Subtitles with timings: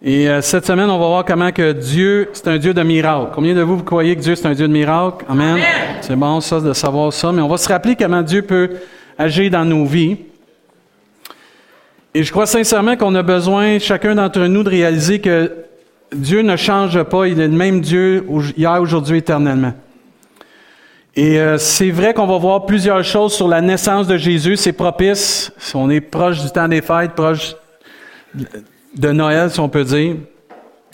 [0.00, 3.32] Et euh, cette semaine, on va voir comment que Dieu, c'est un Dieu de miracles.
[3.34, 5.24] Combien de vous, vous croyez que Dieu, c'est un Dieu de miracles?
[5.28, 5.58] Amen.
[6.02, 7.32] C'est bon, ça, de savoir ça.
[7.32, 8.70] Mais on va se rappeler comment Dieu peut
[9.18, 10.18] agir dans nos vies.
[12.14, 15.52] Et je crois sincèrement qu'on a besoin, chacun d'entre nous, de réaliser que
[16.14, 17.26] Dieu ne change pas.
[17.26, 18.24] Il est le même Dieu
[18.56, 19.74] hier, aujourd'hui, éternellement.
[21.16, 24.56] Et euh, c'est vrai qu'on va voir plusieurs choses sur la naissance de Jésus.
[24.56, 25.50] C'est propice.
[25.74, 27.56] On est proche du temps des fêtes, proche
[28.96, 30.16] de Noël, si on peut dire.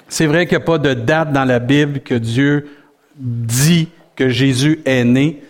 [0.08, 2.68] C'est vrai qu'il n'y a pas de date dans la Bible que Dieu
[3.17, 5.43] dit que Jésus est né.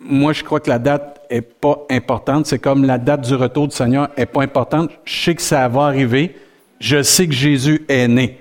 [0.00, 2.46] Moi, je crois que la date est pas importante.
[2.46, 4.90] C'est comme la date du retour du Seigneur est pas importante.
[5.04, 6.36] Je sais que ça va arriver.
[6.78, 8.38] Je sais que Jésus est né.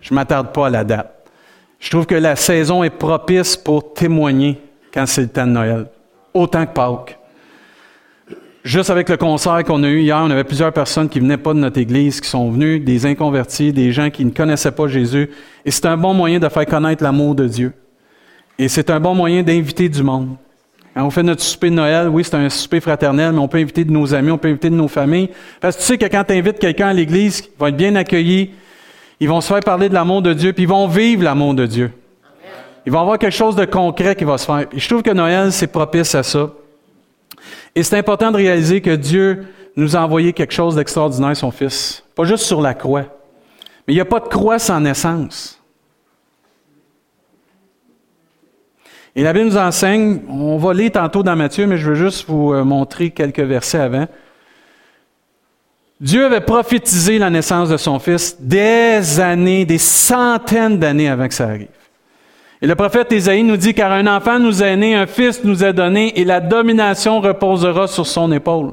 [0.00, 1.28] Je m'attarde pas à la date.
[1.78, 4.60] Je trouve que la saison est propice pour témoigner
[4.92, 5.86] quand c'est le temps de Noël,
[6.34, 7.18] autant que Pâques.
[8.64, 11.52] Juste avec le concert qu'on a eu hier, on avait plusieurs personnes qui venaient pas
[11.52, 15.30] de notre église, qui sont venues, des inconvertis, des gens qui ne connaissaient pas Jésus.
[15.64, 17.72] Et c'est un bon moyen de faire connaître l'amour de Dieu.
[18.58, 20.36] Et c'est un bon moyen d'inviter du monde.
[20.94, 23.58] Quand on fait notre souper de Noël, oui, c'est un souper fraternel, mais on peut
[23.58, 25.30] inviter de nos amis, on peut inviter de nos familles.
[25.60, 27.96] Parce que tu sais que quand tu invites quelqu'un à l'église, il va être bien
[27.96, 28.52] accueilli,
[29.18, 31.66] ils vont se faire parler de l'amour de Dieu, puis ils vont vivre l'amour de
[31.66, 31.90] Dieu.
[32.86, 34.66] Ils vont avoir quelque chose de concret qui va se faire.
[34.72, 36.50] Et je trouve que Noël, c'est propice à ça.
[37.74, 42.04] Et c'est important de réaliser que Dieu nous a envoyé quelque chose d'extraordinaire, son Fils.
[42.14, 43.04] Pas juste sur la croix.
[43.86, 45.58] Mais il n'y a pas de croix sans naissance.
[49.14, 52.26] Et la Bible nous enseigne, on va lire tantôt dans Matthieu, mais je veux juste
[52.28, 54.06] vous euh, montrer quelques versets avant.
[56.00, 61.34] Dieu avait prophétisé la naissance de son Fils des années, des centaines d'années avant que
[61.34, 61.68] ça arrive.
[62.62, 65.64] Et le prophète Ésaïe nous dit, car un enfant nous est né, un fils nous
[65.64, 68.70] est donné, et la domination reposera sur son épaule.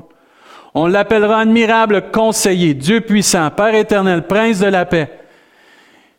[0.76, 5.10] On l'appellera admirable conseiller, Dieu puissant, Père éternel, prince de la paix.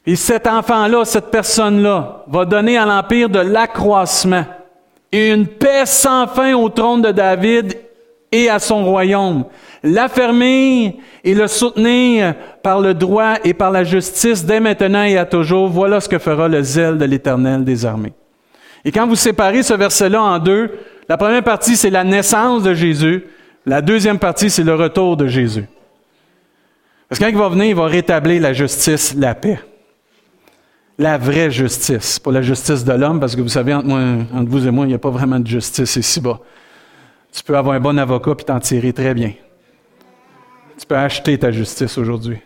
[0.04, 4.44] Et cet enfant-là, cette personne-là, va donner à l'empire de l'accroissement
[5.12, 7.78] et une paix sans fin au trône de David
[8.32, 9.44] et à son royaume
[9.82, 10.92] l'affermir
[11.24, 15.68] et le soutenir par le droit et par la justice dès maintenant et à toujours.
[15.68, 18.12] Voilà ce que fera le zèle de l'Éternel des armées.
[18.84, 20.70] Et quand vous séparez ce verset-là en deux,
[21.08, 23.24] la première partie, c'est la naissance de Jésus.
[23.66, 25.64] La deuxième partie, c'est le retour de Jésus.
[27.08, 29.60] Parce que quand il va venir, il va rétablir la justice, la paix.
[30.98, 34.66] La vraie justice, pas la justice de l'homme, parce que vous savez, entre, entre vous
[34.66, 36.38] et moi, il n'y a pas vraiment de justice ici-bas.
[37.32, 39.32] Tu peux avoir un bon avocat et t'en tirer très bien.
[40.80, 42.38] Tu peux acheter ta justice aujourd'hui.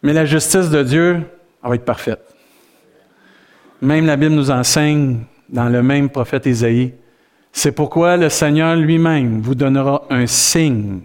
[0.00, 1.22] Mais la justice de Dieu,
[1.60, 2.22] va être parfaite.
[3.82, 6.94] Même la Bible nous enseigne dans le même prophète Isaïe,
[7.52, 11.00] c'est pourquoi le Seigneur lui-même vous donnera un signe.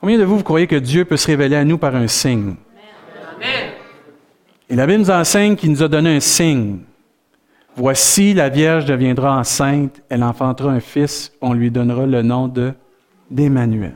[0.00, 2.54] Combien de vous, croyez que Dieu peut se révéler à nous par un signe?
[4.70, 6.78] Et la Bible nous enseigne qu'il nous a donné un signe.
[7.76, 12.72] Voici, la Vierge deviendra enceinte, elle enfantera un fils, on lui donnera le nom de
[13.30, 13.92] d'Emmanuel.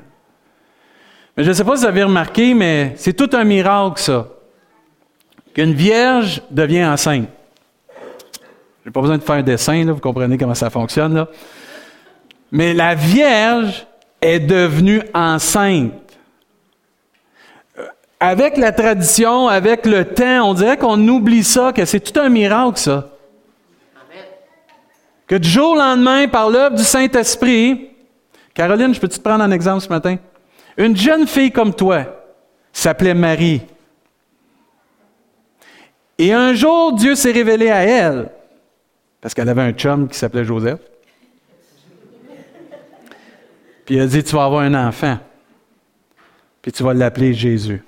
[1.37, 4.29] Je ne sais pas si vous avez remarqué, mais c'est tout un miracle, ça.
[5.55, 7.29] Qu'une vierge devient enceinte.
[8.83, 11.15] Je n'ai pas besoin de faire un dessin, là, vous comprenez comment ça fonctionne.
[11.15, 11.29] Là.
[12.51, 13.87] Mais la vierge
[14.21, 15.93] est devenue enceinte.
[17.79, 17.87] Euh,
[18.21, 22.29] avec la tradition, avec le temps, on dirait qu'on oublie ça, que c'est tout un
[22.29, 23.09] miracle, ça.
[25.27, 27.89] Que du jour au lendemain, par l'œuvre du Saint-Esprit,
[28.53, 30.19] Caroline, je peux te prendre un exemple ce matin?
[30.77, 32.07] Une jeune fille comme toi
[32.73, 33.63] s'appelait Marie.
[36.19, 38.31] Et un jour, Dieu s'est révélé à elle,
[39.21, 40.81] parce qu'elle avait un chum qui s'appelait Joseph.
[43.85, 45.19] Puis il a dit, tu vas avoir un enfant,
[46.61, 47.83] puis tu vas l'appeler Jésus.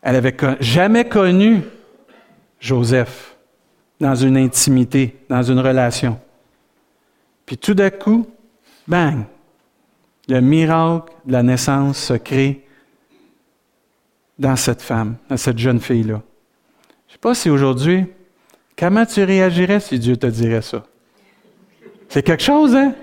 [0.00, 1.62] Elle avait jamais connu
[2.60, 3.36] Joseph
[4.00, 6.18] dans une intimité, dans une relation.
[7.46, 8.26] Puis tout d'un coup,
[8.86, 9.24] bang,
[10.28, 12.66] le miracle de la naissance se crée
[14.38, 16.22] dans cette femme, dans cette jeune fille-là.
[17.06, 18.06] Je ne sais pas si aujourd'hui,
[18.76, 20.84] comment tu réagirais si Dieu te dirait ça?
[22.08, 22.94] C'est quelque chose, hein?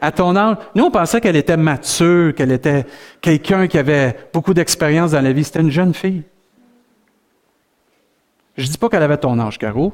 [0.00, 0.56] À ton âge.
[0.74, 2.86] Nous, on pensait qu'elle était mature, qu'elle était
[3.20, 5.44] quelqu'un qui avait beaucoup d'expérience dans la vie.
[5.44, 6.24] C'était une jeune fille.
[8.56, 9.92] Je ne dis pas qu'elle avait ton âge, Caro,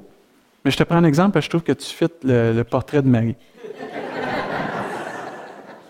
[0.64, 3.02] mais je te prends un exemple parce que je trouve que tu fites le portrait
[3.02, 3.36] de Marie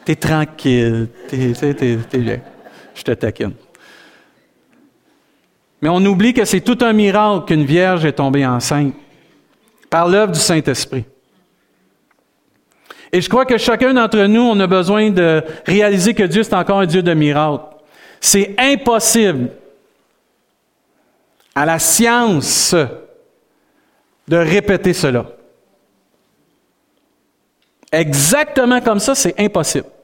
[0.08, 2.40] t'es tranquille, t'es, bien.
[2.94, 3.52] Je te taquine.
[5.82, 8.94] Mais on oublie que c'est tout un miracle qu'une vierge est tombée enceinte
[9.90, 11.04] par l'œuvre du Saint-Esprit.
[13.12, 16.54] Et je crois que chacun d'entre nous, on a besoin de réaliser que Dieu, c'est
[16.54, 17.64] encore un Dieu de miracles.
[18.18, 19.50] C'est impossible
[21.54, 22.74] à la science
[24.26, 25.26] de répéter cela.
[27.92, 29.97] Exactement comme ça, c'est impossible.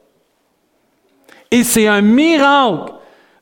[1.55, 2.95] Et c'est un miracle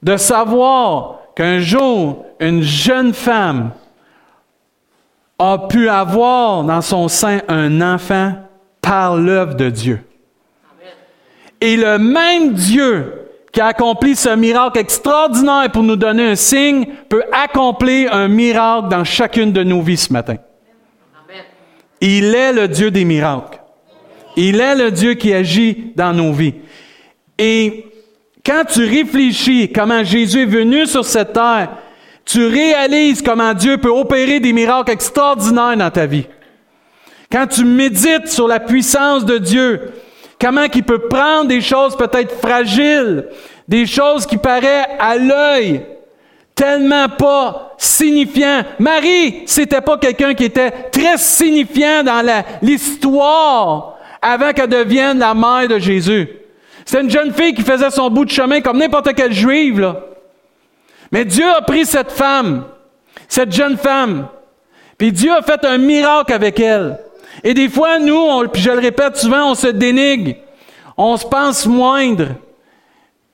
[0.03, 3.71] de savoir qu'un jour, une jeune femme
[5.39, 8.35] a pu avoir dans son sein un enfant
[8.83, 10.05] par l'œuvre de Dieu.
[11.59, 16.85] Et le même Dieu qui a accompli ce miracle extraordinaire pour nous donner un signe
[17.09, 20.37] peut accomplir un miracle dans chacune de nos vies ce matin.
[22.03, 23.59] Il est le Dieu des miracles.
[24.37, 26.57] Il est le Dieu qui agit dans nos vies.
[27.39, 27.87] Et
[28.45, 31.71] quand tu réfléchis comment Jésus est venu sur cette terre,
[32.25, 36.27] tu réalises comment Dieu peut opérer des miracles extraordinaires dans ta vie.
[37.31, 39.93] Quand tu médites sur la puissance de Dieu,
[40.41, 43.27] comment il peut prendre des choses peut-être fragiles,
[43.67, 45.83] des choses qui paraissent à l'œil
[46.55, 48.63] tellement pas signifiant.
[48.79, 55.69] Marie, c'était pas quelqu'un qui était très signifiant dans l'histoire avant qu'elle devienne la mère
[55.69, 56.29] de Jésus.
[56.85, 59.95] C'est une jeune fille qui faisait son bout de chemin comme n'importe quelle juive.
[61.11, 62.65] Mais Dieu a pris cette femme,
[63.29, 64.29] cette jeune femme,
[64.99, 66.99] puis Dieu a fait un miracle avec elle.
[67.45, 70.37] Et des fois, nous, puis je le répète souvent, on se dénigre,
[70.97, 72.29] on se pense moindre.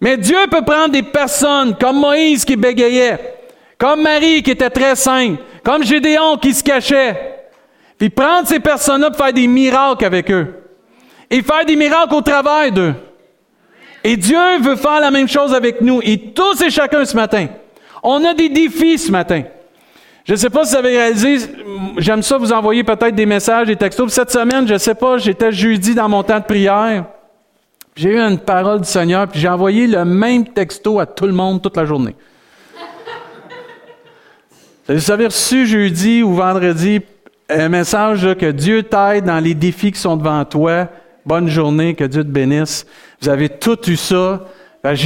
[0.00, 3.18] Mais Dieu peut prendre des personnes comme Moïse qui bégayait,
[3.76, 7.50] comme Marie qui était très sainte, comme Gédéon qui se cachait,
[7.98, 10.54] puis prendre ces personnes-là pour faire des miracles avec eux.
[11.30, 12.94] Et faire des miracles au travers d'eux.
[14.08, 16.00] Et Dieu veut faire la même chose avec nous.
[16.02, 17.48] Et tous et chacun ce matin.
[18.02, 19.42] On a des défis ce matin.
[20.24, 21.36] Je ne sais pas si vous avez réalisé,
[21.98, 24.10] j'aime ça vous envoyer peut-être des messages, des textos.
[24.10, 27.04] Cette semaine, je ne sais pas, j'étais jeudi dans mon temps de prière.
[27.96, 31.32] J'ai eu une parole du Seigneur, puis j'ai envoyé le même texto à tout le
[31.32, 32.16] monde toute la journée.
[34.88, 37.02] Vous avez reçu jeudi ou vendredi
[37.50, 40.88] un message que Dieu t'aide dans les défis qui sont devant toi.
[41.28, 42.86] Bonne journée, que Dieu te bénisse.
[43.20, 44.46] Vous avez tout eu ça.
[44.82, 44.96] Ben,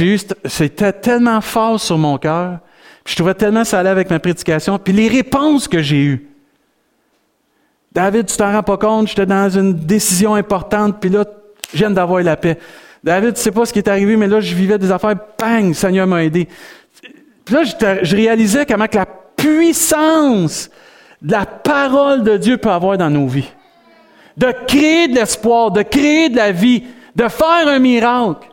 [0.45, 2.59] c'était tellement fort sur mon cœur.
[3.05, 4.79] Je trouvais tellement ça allait avec ma prédication.
[4.79, 6.29] Puis les réponses que j'ai eues.
[7.91, 11.25] David, tu t'en rends pas compte, j'étais dans une décision importante, puis là,
[11.73, 12.57] je viens d'avoir la paix.
[13.03, 15.73] David, tu sais pas ce qui est arrivé, mais là, je vivais des affaires, bang,
[15.73, 16.47] Seigneur m'a aidé.
[17.43, 20.69] Puis là, je, réalisais comment la puissance
[21.21, 23.51] de la parole de Dieu peut avoir dans nos vies.
[24.37, 26.83] De créer de l'espoir, de créer de la vie,
[27.15, 28.47] de faire un miracle.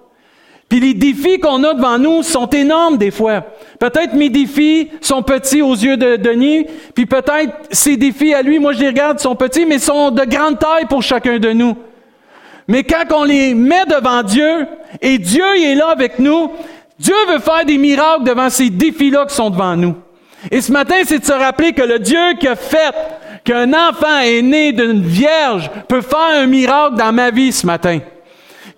[0.68, 3.40] Puis les défis qu'on a devant nous sont énormes des fois.
[3.80, 8.60] Peut-être mes défis sont petits aux yeux de Denis, puis peut-être ses défis à lui,
[8.60, 11.76] moi je les regarde, sont petits, mais sont de grande taille pour chacun de nous.
[12.68, 14.68] Mais quand on les met devant Dieu,
[15.02, 16.52] et Dieu est là avec nous,
[17.00, 19.96] Dieu veut faire des miracles devant ces défis-là qui sont devant nous.
[20.52, 22.94] Et ce matin, c'est de se rappeler que le Dieu qui a fait
[23.44, 28.00] qu'un enfant est né d'une vierge peut faire un miracle dans ma vie ce matin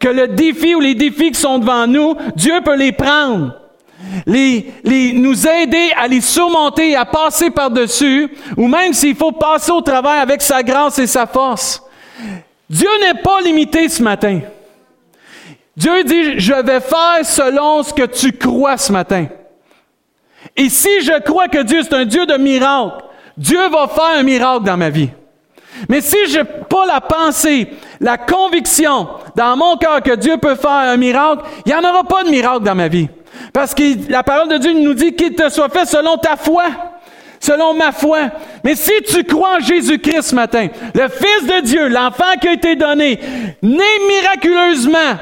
[0.03, 3.55] que le défi ou les défis qui sont devant nous, Dieu peut les prendre.
[4.27, 4.73] Les,
[5.15, 10.21] nous aider à les surmonter, à passer par-dessus, ou même s'il faut passer au travers
[10.21, 11.81] avec sa grâce et sa force.
[12.69, 14.41] Dieu n'est pas limité ce matin.
[15.77, 19.27] Dieu dit, je vais faire selon ce que tu crois ce matin.
[20.57, 23.05] Et si je crois que Dieu est un Dieu de miracles,
[23.37, 25.11] Dieu va faire un miracle dans ma vie.
[25.89, 27.69] Mais si je n'ai pas la pensée,
[28.01, 32.05] la conviction dans mon cœur que Dieu peut faire un miracle, il n'y en aura
[32.05, 33.09] pas de miracle dans ma vie.
[33.53, 36.65] Parce que la parole de Dieu nous dit qu'il te soit fait selon ta foi,
[37.41, 38.31] selon ma foi.
[38.65, 42.53] Mais si tu crois en Jésus-Christ ce matin, le Fils de Dieu, l'enfant qui a
[42.53, 43.19] été donné,
[43.63, 45.19] né miraculeusement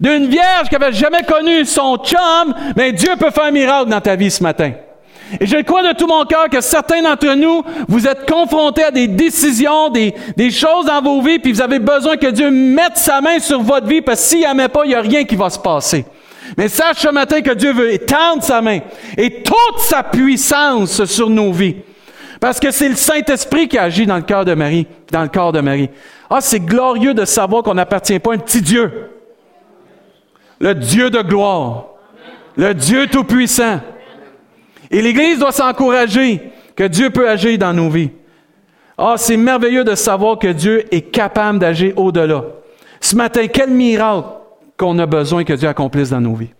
[0.00, 4.00] d'une vierge qui n'avait jamais connu son chum, mais Dieu peut faire un miracle dans
[4.00, 4.72] ta vie ce matin.
[5.40, 8.90] Et je crois de tout mon cœur que certains d'entre nous, vous êtes confrontés à
[8.90, 10.12] des décisions, des,
[10.50, 13.86] choses dans vos vies, puis vous avez besoin que Dieu mette sa main sur votre
[13.86, 16.04] vie, parce que s'il ne met pas, il n'y a rien qui va se passer.
[16.56, 18.80] Mais sache ce matin que Dieu veut étendre sa main
[19.16, 21.76] et toute sa puissance sur nos vies.
[22.38, 25.52] Parce que c'est le Saint-Esprit qui agit dans le cœur de Marie, dans le corps
[25.52, 25.88] de Marie.
[26.28, 29.10] Ah, c'est glorieux de savoir qu'on n'appartient pas à un petit Dieu.
[30.60, 31.86] Le Dieu de gloire.
[32.56, 33.80] Le Dieu tout-puissant.
[34.90, 36.40] Et l'Église doit s'encourager
[36.76, 38.10] que Dieu peut agir dans nos vies.
[38.96, 42.44] Ah, c'est merveilleux de savoir que Dieu est capable d'agir au-delà.
[43.00, 44.28] Ce matin, quel miracle
[44.76, 46.52] qu'on a besoin que Dieu accomplisse dans nos vies.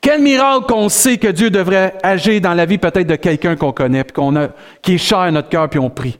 [0.00, 3.72] Quel miracle qu'on sait que Dieu devrait agir dans la vie peut-être de quelqu'un qu'on
[3.72, 4.22] connaît, puis
[4.80, 6.18] qui est cher à notre cœur, puis on prie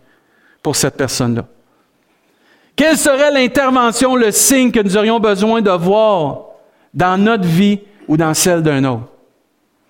[0.63, 1.47] pour cette personne-là.
[2.75, 6.47] Quelle serait l'intervention, le signe que nous aurions besoin de voir
[6.95, 9.12] dans notre vie ou dans celle d'un autre?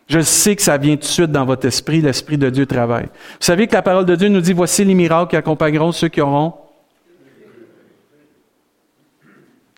[0.08, 3.06] Je sais que ça vient tout de suite dans votre esprit, l'Esprit de Dieu travaille.
[3.06, 6.08] Vous savez que la parole de Dieu nous dit, voici les miracles qui accompagneront ceux
[6.08, 6.54] qui auront.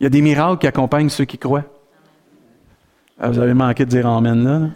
[0.01, 1.65] Il y a des miracles qui accompagnent ceux qui croient.
[3.21, 4.71] Ah, vous avez manqué de dire Amen là.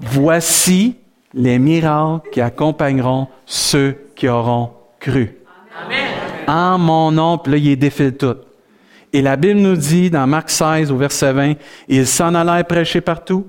[0.00, 0.96] Voici
[1.34, 5.36] les miracles qui accompagneront ceux qui auront cru.
[5.84, 6.08] Amen.
[6.48, 8.36] En mon nom, puis là, il défile tout.
[9.12, 11.54] Et la Bible nous dit dans Marc 16 au verset 20,
[11.88, 13.46] ils s'en allèrent prêcher partout,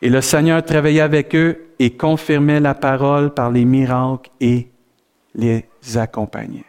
[0.00, 4.68] et le Seigneur travaillait avec eux et confirmait la parole par les miracles et
[5.34, 5.64] les
[5.96, 6.64] accompagnait.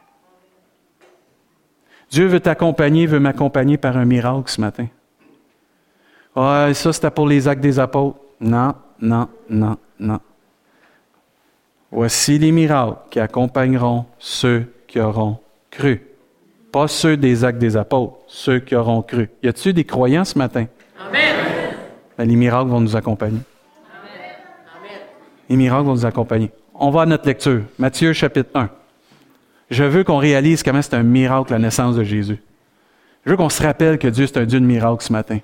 [2.09, 4.87] Dieu veut t'accompagner, veut m'accompagner par un miracle ce matin.
[6.35, 8.19] Ah, ça c'était pour les actes des apôtres.
[8.39, 10.19] Non, non, non, non.
[11.91, 15.39] Voici les miracles qui accompagneront ceux qui auront
[15.69, 16.01] cru.
[16.75, 19.29] Pas ceux des actes des apôtres, ceux qui auront cru.
[19.41, 20.65] Y a-t-il des croyants ce matin?
[20.99, 21.21] Amen.
[22.17, 23.39] Ben, les miracles vont nous accompagner.
[23.89, 24.99] Amen.
[25.49, 26.51] Les miracles vont nous accompagner.
[26.73, 27.61] On va à notre lecture.
[27.79, 28.69] Matthieu chapitre 1.
[29.69, 32.43] Je veux qu'on réalise comment c'est un miracle la naissance de Jésus.
[33.25, 35.39] Je veux qu'on se rappelle que Dieu, c'est un Dieu de miracles ce matin.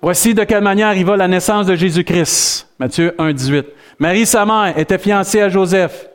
[0.00, 2.66] Voici de quelle manière arriva la naissance de Jésus-Christ.
[2.78, 3.66] Matthieu 1, 18.
[3.98, 6.08] Marie, sa mère, était fiancée à Joseph.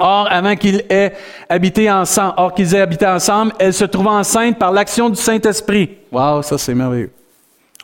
[0.00, 1.12] Or, avant qu'ils aient
[1.48, 5.90] habité ensemble, or qu'ils aient habité ensemble, elle se trouva enceinte par l'action du Saint-Esprit.
[6.10, 7.10] Wow, ça c'est merveilleux.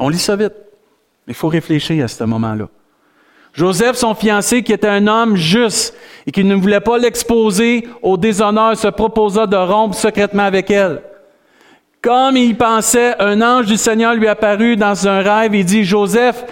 [0.00, 0.54] On lit ça vite.
[1.28, 2.68] Il faut réfléchir à ce moment-là.
[3.52, 5.94] Joseph, son fiancé, qui était un homme juste
[6.26, 11.02] et qui ne voulait pas l'exposer au déshonneur, se proposa de rompre secrètement avec elle.
[12.02, 16.44] Comme il pensait, un ange du Seigneur lui apparut dans un rêve et dit, Joseph,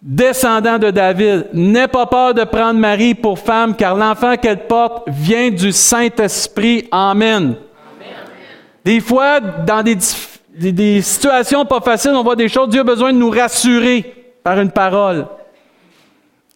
[0.00, 5.08] descendant de David, n'aie pas peur de prendre Marie pour femme, car l'enfant qu'elle porte
[5.08, 6.88] vient du Saint-Esprit.
[6.90, 7.56] Amen.
[8.84, 9.96] Des fois, dans des,
[10.72, 14.58] des, situations pas faciles, on voit des choses, Dieu a besoin de nous rassurer par
[14.58, 15.26] une parole.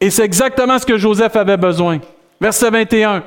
[0.00, 1.98] Et c'est exactement ce que Joseph avait besoin.
[2.40, 3.22] Verset 21.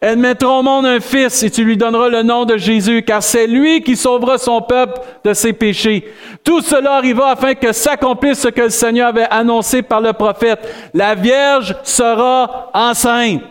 [0.00, 3.22] Elle mettra au monde un fils et tu lui donneras le nom de Jésus, car
[3.22, 6.10] c'est lui qui sauvera son peuple de ses péchés.
[6.42, 10.60] Tout cela arriva afin que s'accomplisse ce que le Seigneur avait annoncé par le prophète.
[10.94, 13.42] La Vierge sera enceinte.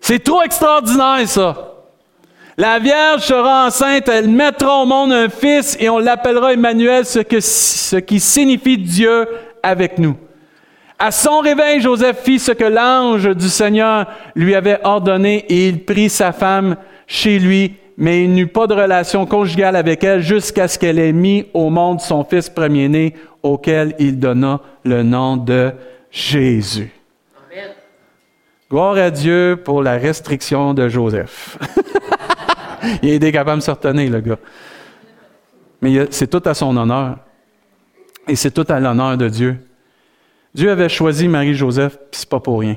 [0.00, 1.56] C'est trop extraordinaire, ça.
[2.56, 7.20] La Vierge sera enceinte, elle mettra au monde un fils et on l'appellera Emmanuel, ce,
[7.40, 9.26] ce qui signifie Dieu
[9.62, 10.16] avec nous.
[10.98, 15.84] À son réveil, Joseph fit ce que l'ange du Seigneur lui avait ordonné et il
[15.84, 20.68] prit sa femme chez lui, mais il n'eut pas de relation conjugale avec elle jusqu'à
[20.68, 25.72] ce qu'elle ait mis au monde son fils premier-né auquel il donna le nom de
[26.10, 26.92] Jésus.
[27.50, 27.70] Amen.
[28.70, 31.58] Gloire à Dieu pour la restriction de Joseph.
[33.02, 34.38] il est capable de se retenir, le gars.
[35.82, 37.18] Mais c'est tout à son honneur.
[38.26, 39.58] Et c'est tout à l'honneur de Dieu.
[40.54, 42.76] Dieu avait choisi Marie-Joseph, puis c'est pas pour rien.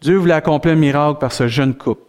[0.00, 2.02] Dieu voulait accomplir un miracle par ce jeune couple.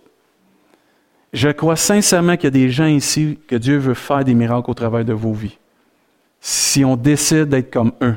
[1.34, 4.72] Je crois sincèrement qu'il y a des gens ici que Dieu veut faire des miracles
[4.72, 5.57] au travers de vos vies.
[6.41, 8.15] Si on décide d'être comme eux,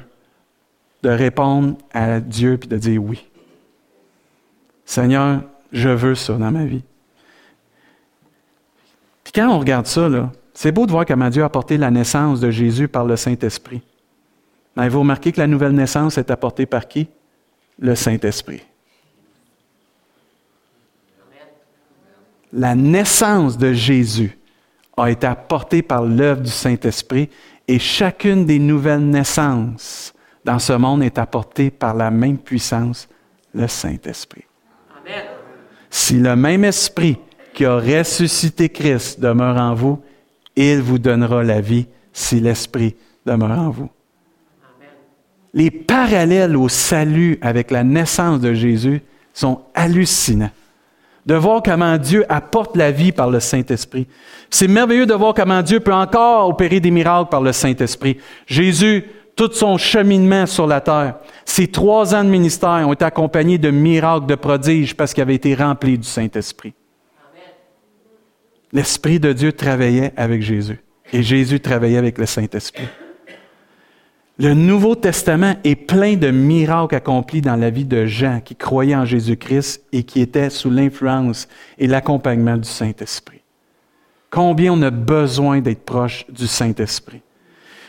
[1.02, 3.26] de répondre à Dieu puis de dire oui.
[4.84, 6.82] Seigneur, je veux ça dans ma vie.
[9.24, 10.08] Puis quand on regarde ça,
[10.52, 13.82] c'est beau de voir comment Dieu a apporté la naissance de Jésus par le Saint-Esprit.
[14.76, 17.08] Mais vous remarquez que la nouvelle naissance est apportée par qui?
[17.78, 18.62] Le Saint-Esprit.
[22.52, 24.36] La naissance de Jésus
[24.96, 27.30] a été apportée par l'œuvre du Saint-Esprit
[27.66, 30.12] et chacune des nouvelles naissances
[30.44, 33.08] dans ce monde est apportée par la même puissance,
[33.54, 34.44] le Saint-Esprit.
[35.88, 37.18] Si le même Esprit
[37.54, 40.02] qui a ressuscité Christ demeure en vous,
[40.56, 43.90] il vous donnera la vie si l'Esprit demeure en vous
[45.52, 49.02] les parallèles au salut avec la naissance de Jésus
[49.32, 50.50] sont hallucinants.
[51.26, 54.06] De voir comment Dieu apporte la vie par le Saint-Esprit.
[54.48, 58.16] C'est merveilleux de voir comment Dieu peut encore opérer des miracles par le Saint-Esprit.
[58.46, 59.04] Jésus,
[59.36, 63.70] tout son cheminement sur la terre, ses trois ans de ministère ont été accompagnés de
[63.70, 66.72] miracles, de prodiges, parce qu'il avait été rempli du Saint-Esprit.
[68.72, 70.80] L'Esprit de Dieu travaillait avec Jésus
[71.12, 72.88] et Jésus travaillait avec le Saint-Esprit.
[74.42, 78.96] Le Nouveau Testament est plein de miracles accomplis dans la vie de gens qui croyaient
[78.96, 83.42] en Jésus-Christ et qui étaient sous l'influence et l'accompagnement du Saint-Esprit.
[84.30, 87.20] Combien on a besoin d'être proche du Saint-Esprit.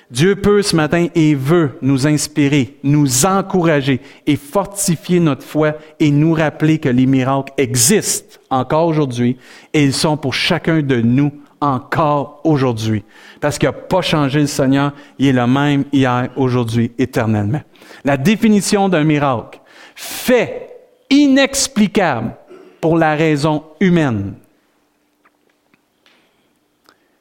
[0.10, 6.12] Dieu peut ce matin et veut nous inspirer, nous encourager et fortifier notre foi et
[6.12, 9.38] nous rappeler que les miracles existent encore aujourd'hui
[9.74, 11.32] et ils sont pour chacun de nous
[11.62, 13.04] encore aujourd'hui.
[13.40, 17.62] Parce qu'il n'a pas changé le Seigneur, il est le même hier, aujourd'hui, éternellement.
[18.04, 19.60] La définition d'un miracle,
[19.96, 20.72] fait
[21.10, 22.36] inexplicable
[22.80, 24.34] pour la raison humaine,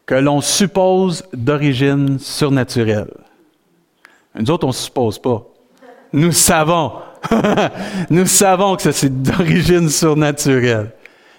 [0.06, 3.12] que l'on suppose d'origine surnaturelle.
[4.34, 5.46] Nous autres, on ne suppose pas.
[6.12, 6.92] Nous savons.
[8.10, 10.92] Nous savons que c'est d'origine surnaturelle.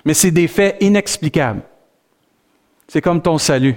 [0.05, 1.61] Mais c'est des faits inexplicables.
[2.91, 3.75] C'est comme ton salut.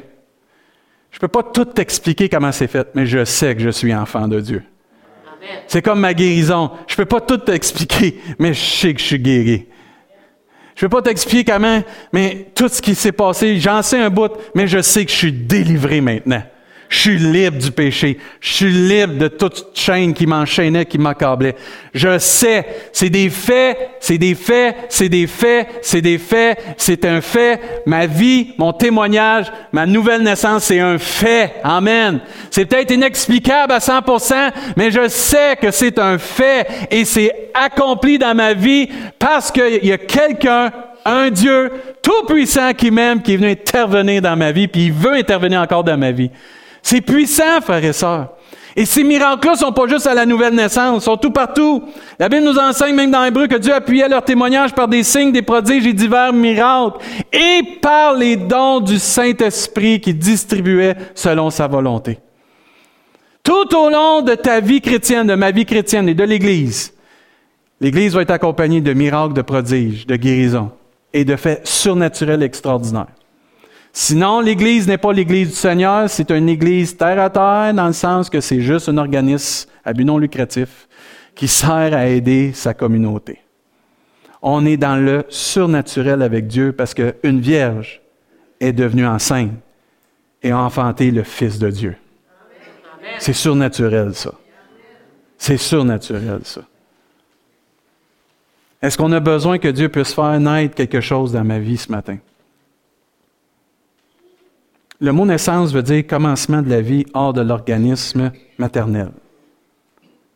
[1.13, 3.95] Je ne peux pas tout t'expliquer comment c'est fait, mais je sais que je suis
[3.95, 4.65] enfant de Dieu.
[5.69, 6.73] C'est comme ma guérison.
[6.89, 9.69] Je ne peux pas tout t'expliquer, mais je sais que je suis guéri.
[10.75, 14.11] Je ne peux pas t'expliquer comment, mais tout ce qui s'est passé, j'en sais un
[14.11, 16.43] bout, mais je sais que je suis délivré maintenant.
[16.95, 18.19] Je suis libre du péché.
[18.41, 21.57] Je suis libre de toute chaîne qui m'enchaînait, qui m'accablait.
[21.93, 27.05] Je sais, c'est des faits, c'est des faits, c'est des faits, c'est des faits, c'est
[27.05, 27.83] un fait.
[27.85, 31.55] Ma vie, mon témoignage, ma nouvelle naissance, c'est un fait.
[31.65, 32.21] Amen.
[32.49, 38.19] C'est peut-être inexplicable à 100%, mais je sais que c'est un fait et c'est accompli
[38.19, 40.71] dans ma vie parce qu'il y a quelqu'un
[41.05, 45.15] un Dieu tout-puissant qui m'aime, qui est venu intervenir dans ma vie, puis il veut
[45.15, 46.31] intervenir encore dans ma vie.
[46.85, 48.29] C'est puissant, frères et sœurs.
[48.77, 51.83] Et ces miracles-là sont pas juste à la nouvelle naissance, sont tout partout.
[52.19, 55.33] La Bible nous enseigne même dans Hébreu que Dieu appuyait leur témoignage par des signes,
[55.33, 56.99] des prodiges et divers miracles,
[57.33, 62.19] et par les dons du Saint-Esprit qui distribuait selon sa volonté.
[63.43, 66.93] Tout au long de ta vie chrétienne, de ma vie chrétienne et de l'Église,
[67.81, 70.71] l'Église va être accompagnée de miracles, de prodiges, de guérisons
[71.15, 73.07] et de faits surnaturels extraordinaires.
[73.97, 77.93] Sinon, l'Église n'est pas l'Église du Seigneur, c'est une Église terre à terre, dans le
[77.93, 80.89] sens que c'est juste un organisme à but non lucratif
[81.37, 83.39] qui sert à aider sa communauté.
[84.43, 88.03] On est dans le surnaturel avec Dieu parce qu'une vierge
[88.59, 89.53] est devenue enceinte
[90.43, 91.97] et a enfanté le Fils de Dieu.
[93.21, 94.33] C'est surnaturel, ça.
[95.39, 96.63] C'est surnaturel, ça.
[98.83, 101.93] Est-ce qu'on a besoin que Dieu puisse faire naître quelque chose dans ma vie ce
[101.93, 102.19] matin?
[105.01, 109.11] Le mot naissance veut dire commencement de la vie hors de l'organisme maternel.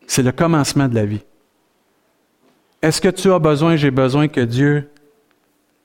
[0.05, 1.21] C'est le commencement de la vie.
[2.81, 4.89] Est-ce que tu as besoin, j'ai besoin que Dieu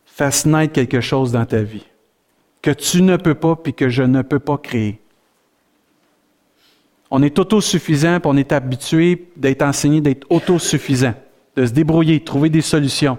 [0.07, 1.87] fasse naître quelque chose dans ta vie
[2.63, 4.99] que tu ne peux pas puis que je ne peux pas créer?
[7.11, 11.15] On est autosuffisant, puis on est habitué d'être enseigné d'être autosuffisant,
[11.55, 13.19] de se débrouiller, de trouver des solutions.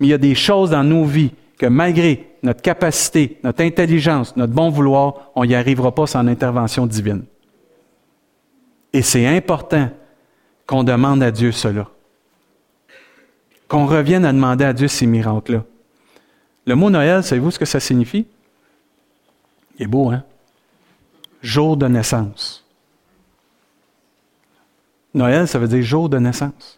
[0.00, 4.36] Mais il y a des choses dans nos vies que malgré notre capacité, notre intelligence,
[4.36, 7.24] notre bon vouloir, on n'y arrivera pas sans intervention divine.
[8.92, 9.90] Et c'est important
[10.66, 11.88] qu'on demande à Dieu cela.
[13.66, 15.64] Qu'on revienne à demander à Dieu ces miracles-là.
[16.64, 18.26] Le mot Noël, savez-vous ce que ça signifie?
[19.78, 20.22] Il est beau, hein?
[21.42, 22.64] Jour de naissance.
[25.12, 26.77] Noël, ça veut dire jour de naissance.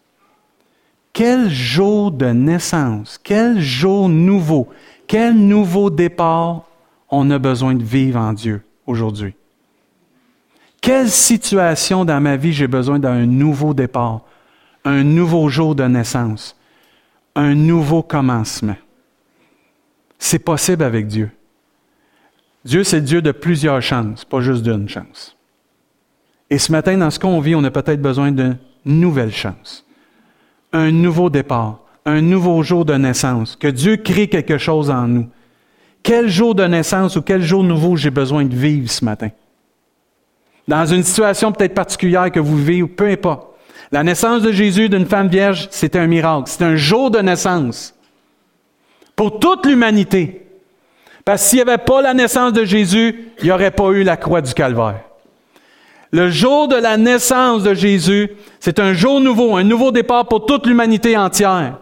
[1.13, 4.69] Quel jour de naissance, quel jour nouveau,
[5.07, 6.65] quel nouveau départ
[7.09, 9.35] on a besoin de vivre en Dieu aujourd'hui?
[10.81, 14.23] Quelle situation dans ma vie j'ai besoin d'un nouveau départ,
[14.85, 16.57] un nouveau jour de naissance,
[17.35, 18.77] un nouveau commencement?
[20.19, 21.31] C'est possible avec Dieu.
[22.65, 25.37] Dieu, c'est Dieu de plusieurs chances, pas juste d'une chance.
[26.51, 29.85] Et ce matin, dans ce qu'on vit, on a peut-être besoin d'une nouvelle chance
[30.73, 35.29] un nouveau départ, un nouveau jour de naissance, que Dieu crée quelque chose en nous.
[36.03, 39.31] Quel jour de naissance ou quel jour nouveau j'ai besoin de vivre ce matin?
[40.67, 43.49] Dans une situation peut-être particulière que vous vivez, ou peu importe.
[43.93, 46.45] La naissance de Jésus d'une femme vierge, c'est un miracle.
[46.47, 47.95] C'est un jour de naissance
[49.17, 50.47] pour toute l'humanité.
[51.25, 54.05] Parce que s'il n'y avait pas la naissance de Jésus, il n'y aurait pas eu
[54.05, 55.01] la croix du calvaire.
[56.13, 60.45] Le jour de la naissance de Jésus, c'est un jour nouveau, un nouveau départ pour
[60.45, 61.79] toute l'humanité entière.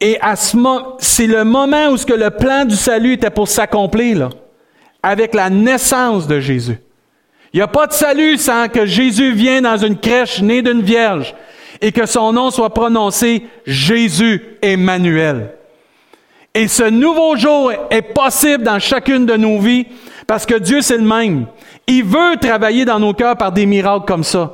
[0.00, 3.30] Et à ce moment, c'est le moment où ce que le plan du salut était
[3.30, 4.30] pour s'accomplir,
[5.02, 6.78] avec la naissance de Jésus.
[7.52, 10.82] Il n'y a pas de salut sans que Jésus vienne dans une crèche née d'une
[10.82, 11.34] vierge
[11.80, 15.54] et que son nom soit prononcé Jésus Emmanuel.
[16.54, 19.86] Et ce nouveau jour est possible dans chacune de nos vies
[20.26, 21.46] parce que Dieu, c'est le même.
[21.88, 24.52] Il veut travailler dans nos cœurs par des miracles comme ça.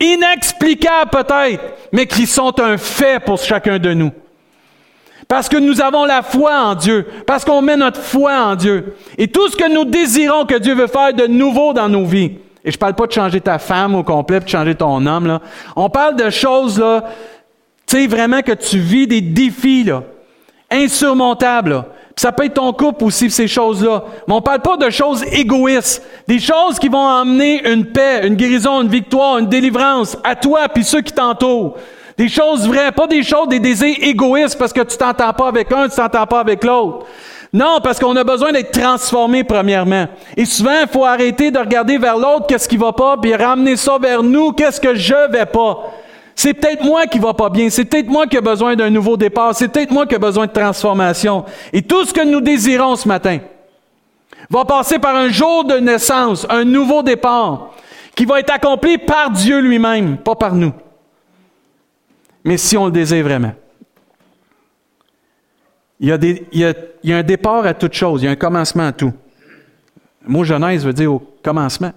[0.00, 4.12] Inexplicables peut-être, mais qui sont un fait pour chacun de nous.
[5.26, 8.94] Parce que nous avons la foi en Dieu, parce qu'on met notre foi en Dieu.
[9.18, 12.38] Et tout ce que nous désirons que Dieu veut faire de nouveau dans nos vies.
[12.64, 15.26] Et je parle pas de changer ta femme au complet, de changer ton homme.
[15.26, 15.40] Là.
[15.74, 17.02] On parle de choses, là,
[17.86, 19.88] tu sais, vraiment que tu vis des défis
[20.70, 21.84] insurmontables.
[22.18, 24.02] Ça peut être ton couple aussi, ces choses-là.
[24.26, 26.02] Mais on ne parle pas de choses égoïstes.
[26.26, 30.66] Des choses qui vont emmener une paix, une guérison, une victoire, une délivrance à toi
[30.72, 31.76] puis ceux qui t'entourent.
[32.16, 35.70] Des choses vraies, pas des choses, des désirs égoïstes parce que tu t'entends pas avec
[35.70, 37.04] un, tu t'entends pas avec l'autre.
[37.52, 40.06] Non, parce qu'on a besoin d'être transformé premièrement.
[40.38, 43.76] Et souvent, il faut arrêter de regarder vers l'autre, qu'est-ce qui va pas, puis ramener
[43.76, 45.92] ça vers nous, qu'est-ce que je vais pas.
[46.36, 47.70] C'est peut-être moi qui va pas bien.
[47.70, 49.54] C'est peut-être moi qui ai besoin d'un nouveau départ.
[49.54, 51.46] C'est peut-être moi qui ai besoin de transformation.
[51.72, 53.38] Et tout ce que nous désirons ce matin
[54.50, 57.74] va passer par un jour de naissance, un nouveau départ,
[58.14, 60.74] qui va être accompli par Dieu lui-même, pas par nous.
[62.44, 63.52] Mais si on le désire vraiment.
[65.98, 68.36] Il y, a il, y a, un départ à toute chose, il y a un
[68.36, 69.12] commencement à tout.
[70.22, 71.92] Le mot Genèse veut dire au commencement.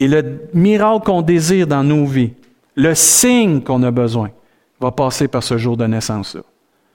[0.00, 2.32] Et le miracle qu'on désire dans nos vies,
[2.74, 4.30] le signe qu'on a besoin
[4.80, 6.40] va passer par ce jour de naissance-là,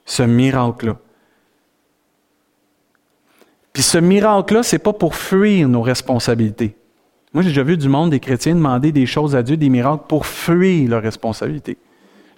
[0.06, 0.98] ce miracle-là.
[3.72, 6.76] Puis ce miracle-là, ce n'est pas pour fuir nos responsabilités.
[7.34, 10.06] Moi, j'ai déjà vu du monde, des chrétiens, demander des choses à Dieu, des miracles,
[10.08, 11.78] pour fuir leurs responsabilités.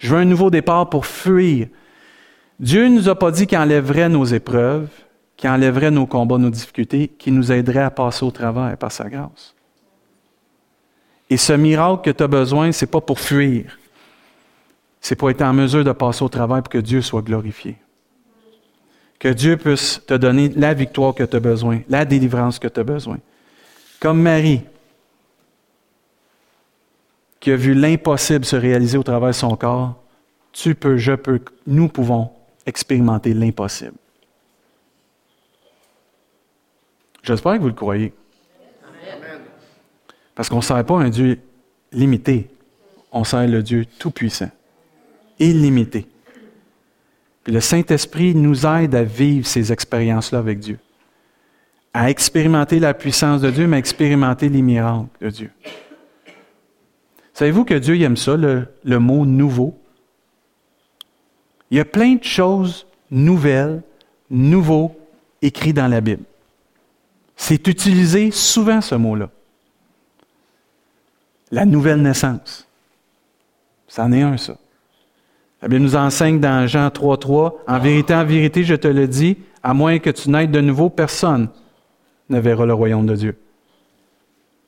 [0.00, 1.68] Je veux un nouveau départ pour fuir.
[2.58, 4.88] Dieu ne nous a pas dit qu'il enlèverait nos épreuves,
[5.36, 9.08] qu'il enlèverait nos combats, nos difficultés, qu'il nous aiderait à passer au travers par sa
[9.08, 9.54] grâce.
[11.30, 13.78] Et ce miracle que tu as besoin, ce n'est pas pour fuir.
[15.00, 17.76] C'est pour être en mesure de passer au travail pour que Dieu soit glorifié.
[19.18, 22.80] Que Dieu puisse te donner la victoire que tu as besoin, la délivrance que tu
[22.80, 23.18] as besoin.
[24.00, 24.62] Comme Marie,
[27.40, 30.02] qui a vu l'impossible se réaliser au travers de son corps,
[30.52, 32.30] tu peux, je peux, nous pouvons
[32.66, 33.94] expérimenter l'impossible.
[37.22, 38.12] J'espère que vous le croyez.
[40.38, 41.40] Parce qu'on ne sert pas un Dieu
[41.90, 42.48] limité,
[43.10, 44.50] on sert le Dieu tout-puissant,
[45.40, 46.06] illimité.
[47.42, 50.78] Puis le Saint-Esprit nous aide à vivre ces expériences-là avec Dieu,
[51.92, 55.50] à expérimenter la puissance de Dieu, mais à expérimenter les miracles de Dieu.
[57.34, 59.76] Savez-vous que Dieu aime ça, le, le mot nouveau?
[61.72, 63.82] Il y a plein de choses nouvelles,
[64.30, 64.96] nouveaux,
[65.42, 66.22] écrits dans la Bible.
[67.34, 69.30] C'est utilisé souvent ce mot-là
[71.50, 72.66] la nouvelle naissance.
[73.88, 74.56] C'en est un, ça.
[75.62, 79.38] La Bible nous enseigne dans Jean 3.3, En vérité, en vérité, je te le dis,
[79.62, 81.48] à moins que tu naisses de nouveau, personne
[82.28, 83.36] ne verra le royaume de Dieu.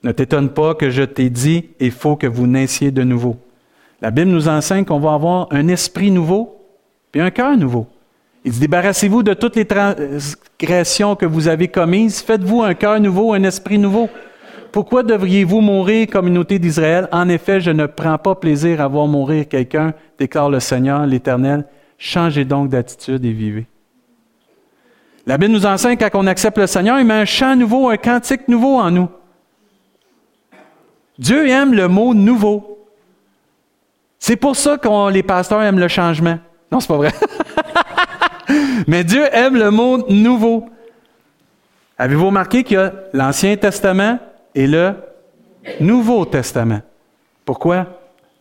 [0.03, 3.37] Ne t'étonne pas que je t'ai dit, il faut que vous naissiez de nouveau.
[4.01, 6.57] La Bible nous enseigne qu'on va avoir un esprit nouveau,
[7.13, 7.87] puis un cœur nouveau.
[8.45, 13.35] Il dit, débarrassez-vous de toutes les transgressions que vous avez commises, faites-vous un cœur nouveau,
[13.35, 14.09] un esprit nouveau.
[14.73, 17.09] Pourquoi devriez-vous mourir, communauté d'Israël?
[17.11, 21.65] En effet, je ne prends pas plaisir à voir mourir quelqu'un, déclare le Seigneur, l'Éternel.
[21.99, 23.67] Changez donc d'attitude et vivez.
[25.27, 27.97] La Bible nous enseigne quand on accepte le Seigneur, il met un chant nouveau, un
[27.97, 29.09] cantique nouveau en nous.
[31.19, 32.79] Dieu aime le mot nouveau.
[34.19, 36.39] C'est pour ça que les pasteurs aiment le changement.
[36.73, 37.13] Non, c'est pas vrai.
[38.87, 40.69] Mais Dieu aime le mot nouveau.
[41.99, 44.19] Avez-vous remarqué qu'il y a l'Ancien Testament,
[44.55, 44.95] et le
[45.81, 46.81] Nouveau Testament.
[47.45, 47.87] Pourquoi?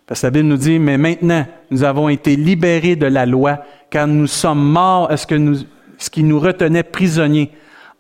[0.08, 3.60] Parce que la Bible nous dit, mais maintenant, nous avons été libérés de la loi,
[3.90, 5.54] car nous sommes morts à ce, que
[5.98, 7.52] ce qui nous retenait prisonniers,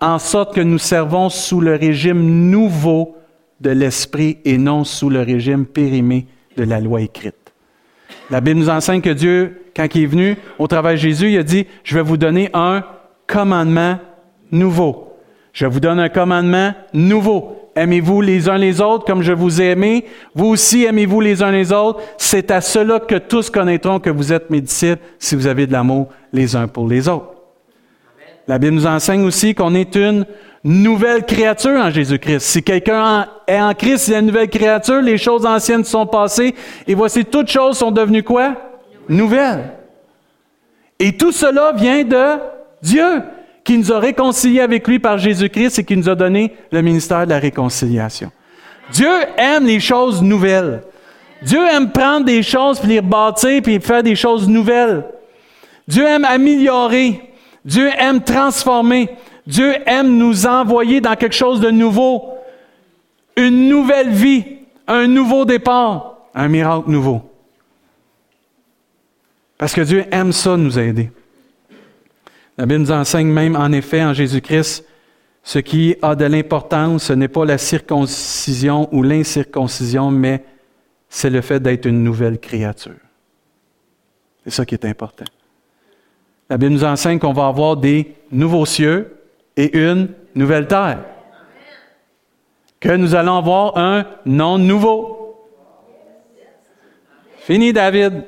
[0.01, 3.17] en sorte que nous servons sous le régime nouveau
[3.59, 7.35] de l'Esprit et non sous le régime périmé de la loi écrite.
[8.29, 11.37] La Bible nous enseigne que Dieu, quand il est venu au travers de Jésus, il
[11.37, 12.83] a dit, je vais vous donner un
[13.27, 13.99] commandement
[14.51, 15.13] nouveau.
[15.53, 17.68] Je vous donne un commandement nouveau.
[17.79, 20.03] Aimez-vous les uns les autres comme je vous ai aimé?
[20.35, 22.01] Vous aussi aimez-vous les uns les autres?
[22.17, 25.71] C'est à cela que tous connaîtront que vous êtes mes disciples si vous avez de
[25.71, 27.35] l'amour les uns pour les autres.
[28.49, 30.25] La Bible nous enseigne aussi qu'on est une
[30.61, 32.41] nouvelle créature en Jésus-Christ.
[32.41, 36.53] Si quelqu'un est en Christ, il est une nouvelle créature, les choses anciennes sont passées,
[36.85, 38.55] et voici toutes choses sont devenues quoi?
[39.07, 39.71] Nouvelles.
[40.99, 42.41] Et tout cela vient de
[42.81, 43.21] Dieu
[43.63, 47.25] qui nous a réconciliés avec lui par Jésus-Christ et qui nous a donné le ministère
[47.25, 48.31] de la réconciliation.
[48.91, 50.81] Dieu aime les choses nouvelles.
[51.41, 55.05] Dieu aime prendre des choses, puis les rebâtir, puis faire des choses nouvelles.
[55.87, 57.21] Dieu aime améliorer.
[57.63, 59.09] Dieu aime transformer.
[59.45, 62.33] Dieu aime nous envoyer dans quelque chose de nouveau.
[63.35, 64.43] Une nouvelle vie,
[64.87, 67.21] un nouveau départ, un miracle nouveau.
[69.57, 71.11] Parce que Dieu aime ça nous aider.
[72.59, 74.83] La Bible nous enseigne même, en effet, en Jésus-Christ,
[75.43, 80.43] ce qui a de l'importance, ce n'est pas la circoncision ou l'incirconcision, mais
[81.07, 82.99] c'est le fait d'être une nouvelle créature.
[84.43, 85.23] C'est ça qui est important.
[86.49, 89.15] La Bible nous enseigne qu'on va avoir des nouveaux cieux
[89.55, 91.05] et une nouvelle terre.
[92.81, 95.47] Que nous allons avoir un nom nouveau.
[97.37, 98.25] Fini, David.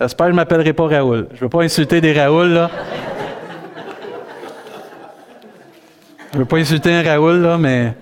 [0.00, 1.26] J'espère que je ne m'appellerai pas Raoul.
[1.32, 2.70] Je ne veux pas insulter des Raoul, là.
[6.32, 7.94] Je ne veux pas insulter un Raoul, là, mais.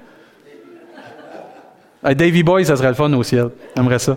[2.14, 3.50] Davy Boy, ça serait le fun au ciel.
[3.76, 4.16] J'aimerais ça.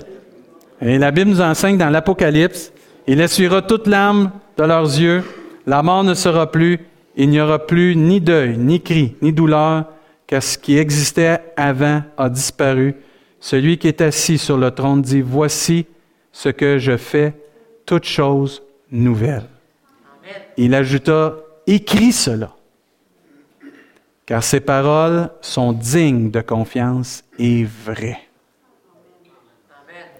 [0.81, 2.71] Et la Bible nous enseigne dans l'Apocalypse
[3.07, 5.23] il essuiera toute l'âme de leurs yeux,
[5.65, 6.79] la mort ne sera plus,
[7.15, 9.85] il n'y aura plus ni deuil, ni cri, ni douleur,
[10.27, 12.95] car ce qui existait avant a disparu.
[13.39, 15.87] Celui qui est assis sur le trône dit, Voici
[16.31, 17.33] ce que je fais,
[17.91, 19.43] toute chose nouvelle.
[20.55, 21.35] Il ajouta,
[21.67, 22.55] Écris cela,
[24.25, 28.29] car ces paroles sont dignes de confiance et vraies.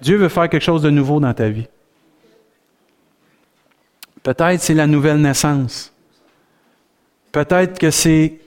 [0.01, 1.69] Dieu veut faire quelque chose de nouveau dans ta vie.
[4.21, 5.93] Peut-être c'est la nouvelle naissance.
[7.31, 8.37] Peut-être que c'est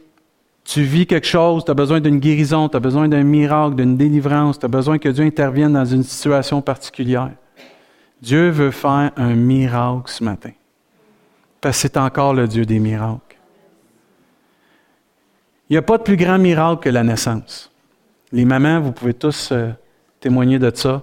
[0.65, 3.97] tu vis quelque chose, tu as besoin d'une guérison, tu as besoin d'un miracle, d'une
[3.97, 7.31] délivrance, tu as besoin que Dieu intervienne dans une situation particulière.
[8.21, 10.53] Dieu veut faire un miracle ce matin.
[11.61, 13.37] Parce que c'est encore le Dieu des miracles.
[15.69, 17.71] Il n'y a pas de plus grand miracle que la naissance.
[18.33, 19.71] Les mamans, vous pouvez tous euh,
[20.21, 21.03] témoigner de ça.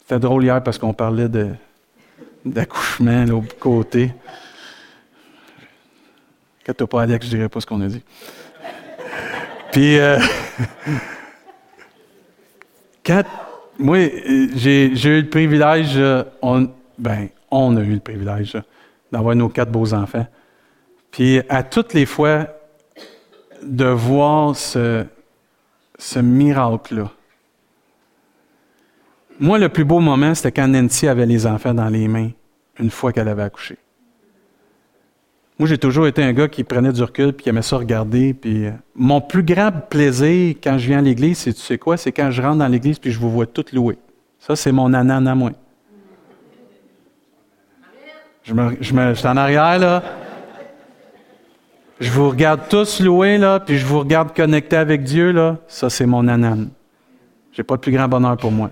[0.00, 1.54] C'était drôle hier parce qu'on parlait de,
[2.44, 4.12] d'accouchement, l'autre côté.
[6.64, 8.02] Quand t'as pas Alex, je dirais pas ce qu'on a dit.
[9.72, 10.18] Puis, euh,
[13.04, 13.24] quand,
[13.78, 13.98] moi,
[14.54, 16.00] j'ai, eu le privilège,
[16.42, 18.56] on, ben, on a eu le privilège
[19.10, 20.26] d'avoir nos quatre beaux enfants.
[21.10, 22.48] Puis, à toutes les fois,
[23.62, 25.06] de voir ce
[26.16, 27.10] miracle-là.
[29.40, 32.30] Moi, le plus beau moment, c'était quand Nancy avait les enfants dans les mains,
[32.78, 33.78] une fois qu'elle avait accouché.
[35.58, 38.34] Moi, j'ai toujours été un gars qui prenait du recul puis qui aimait ça regarder.
[38.34, 41.96] Puis, euh, mon plus grand plaisir quand je viens à l'église, c'est tu sais quoi?
[41.96, 43.96] C'est quand je rentre dans l'église puis je vous vois toutes louer.
[44.40, 45.52] Ça, c'est mon anan à moi.
[48.42, 50.02] Je, me, suis en arrière, là.
[51.98, 55.58] Je vous regarde tous louer, là, puis je vous regarde connecter avec Dieu, là.
[55.66, 56.68] Ça, c'est mon anan.
[57.52, 58.70] J'ai pas de plus grand bonheur pour moi.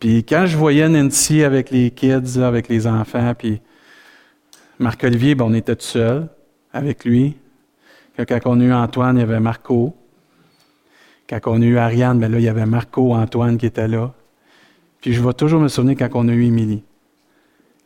[0.00, 3.60] Puis quand je voyais Nancy avec les kids, avec les enfants, puis
[4.80, 6.26] Marc-Olivier, ben, on était tout seul
[6.72, 7.36] avec lui.
[8.16, 9.94] Quand on a eu Antoine, il y avait Marco.
[11.28, 14.12] Quand on a eu Ariane, ben là, il y avait Marco, Antoine qui était là.
[15.02, 16.82] Puis je vais toujours me souvenir quand on a eu Émilie.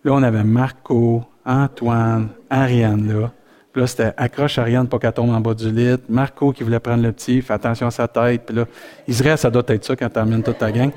[0.04, 3.32] Là, on avait Marco, Antoine, Ariane là.
[3.72, 5.96] Puis là, c'était accroche Ariane pour qu'elle tombe en bas du lit.
[6.08, 8.46] Marco qui voulait prendre le petit, fait attention à sa tête.
[8.46, 8.66] Puis là,
[9.08, 10.92] Israël, ça doit être ça quand tu amènes toute ta gang.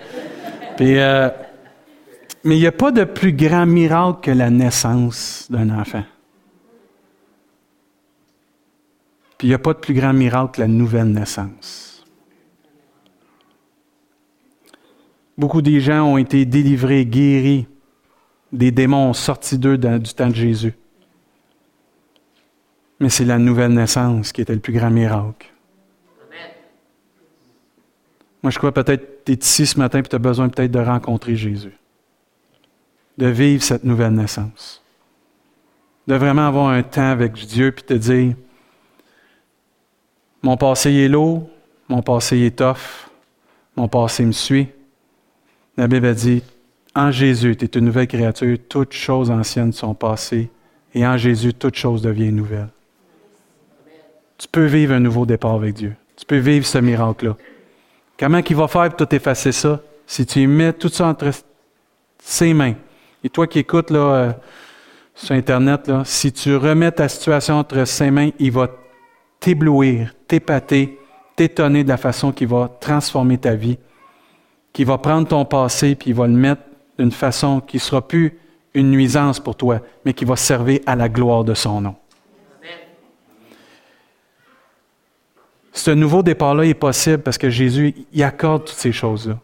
[0.80, 1.30] Euh,
[2.48, 6.06] mais il n'y a pas de plus grand miracle que la naissance d'un enfant.
[9.38, 12.06] Puis il n'y a pas de plus grand miracle que la nouvelle naissance.
[15.38, 17.68] Beaucoup des gens ont été délivrés, guéris.
[18.54, 20.74] Des démons ont sorti d'eux du temps de Jésus.
[23.02, 25.52] Mais c'est la nouvelle naissance qui était le plus grand miracle.
[28.42, 30.72] Moi, je crois peut-être que tu es ici ce matin et tu as besoin peut-être
[30.72, 31.78] de rencontrer Jésus.
[33.18, 34.84] De vivre cette nouvelle naissance.
[36.08, 38.36] De vraiment avoir un temps avec Dieu puis te dire
[40.42, 41.50] Mon passé est lourd,
[41.90, 43.10] mon passé est tough,
[43.76, 44.68] mon passé me suit.
[45.76, 46.44] La Bible a dit
[46.96, 50.50] En Jésus, tu es une nouvelle créature, toutes choses anciennes sont passées
[50.94, 52.70] et en Jésus, toute chose devient nouvelle.
[54.38, 55.96] Tu peux vivre un nouveau départ avec Dieu.
[56.16, 57.36] Tu peux vivre ce miracle-là.
[58.20, 59.80] Comment il va faire pour tout effacer ça?
[60.08, 61.30] Si tu mets tout ça entre
[62.20, 62.74] ses mains.
[63.28, 64.32] Et toi qui écoutes là, euh,
[65.14, 68.70] sur Internet, si tu remets ta situation entre ses mains, il va
[69.42, 70.98] t'éblouir, t'épater,
[71.36, 73.80] t'étonner de la façon qu'il va transformer ta vie,
[74.72, 76.62] qu'il va prendre ton passé puis il va le mettre
[76.98, 78.40] d'une façon qui ne sera plus
[78.74, 81.96] une nuisance pour toi, mais qui va servir à la gloire de son nom.
[85.74, 89.38] Ce nouveau départ-là est possible parce que Jésus y accorde toutes ces choses-là.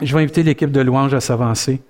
[0.00, 1.82] Je vais inviter l'équipe de louange à s'avancer.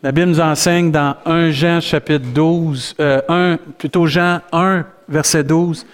[0.00, 5.42] La Bible nous enseigne dans 1 Jean chapitre 12, 1, euh, plutôt Jean 1, verset
[5.42, 5.84] 12,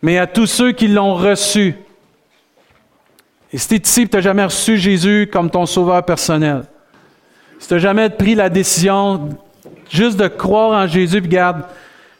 [0.00, 1.74] mais à tous ceux qui l'ont reçu.
[3.52, 6.62] Et si tu es ici tu n'as jamais reçu Jésus comme ton sauveur personnel,
[7.58, 9.30] si tu n'as jamais pris la décision
[9.90, 11.64] juste de croire en Jésus, puis garde,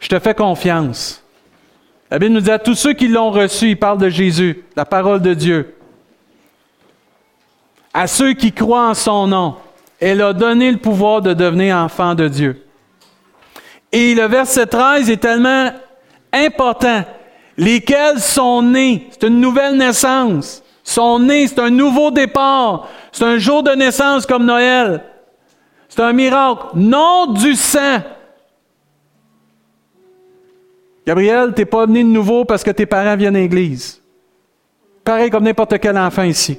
[0.00, 1.22] je te fais confiance.
[2.10, 4.84] La Bible nous dit à tous ceux qui l'ont reçu, il parle de Jésus, la
[4.84, 5.72] parole de Dieu.
[7.94, 9.54] À ceux qui croient en son nom.
[10.04, 12.66] Elle a donné le pouvoir de devenir enfant de Dieu.
[13.92, 15.70] Et le verset 13 est tellement
[16.32, 17.04] important.
[17.56, 20.64] Lesquels sont nés, c'est une nouvelle naissance.
[20.82, 22.88] Sont nés, c'est un nouveau départ.
[23.12, 25.04] C'est un jour de naissance comme Noël.
[25.88, 26.66] C'est un miracle.
[26.74, 28.00] Non du sang.
[31.06, 34.02] Gabriel, t'es pas né de nouveau parce que tes parents viennent à l'église.
[35.04, 36.58] Pareil comme n'importe quel enfant ici.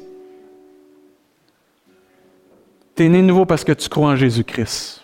[2.95, 5.01] Tu es né nouveau parce que tu crois en Jésus-Christ.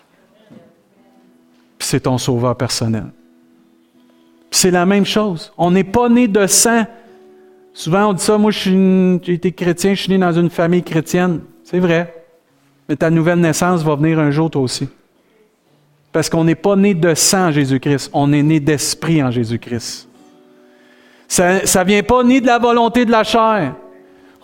[1.78, 3.06] c'est ton sauveur personnel.
[4.50, 5.52] c'est la même chose.
[5.56, 6.84] On n'est pas né de sang.
[7.72, 11.40] Souvent, on dit ça, moi, j'ai été chrétien, je suis né dans une famille chrétienne.
[11.64, 12.14] C'est vrai.
[12.88, 14.88] Mais ta nouvelle naissance va venir un jour, toi aussi.
[16.12, 20.08] Parce qu'on n'est pas né de sang en Jésus-Christ, on est né d'esprit en Jésus-Christ.
[21.28, 23.74] Ça ne vient pas ni de la volonté de la chair.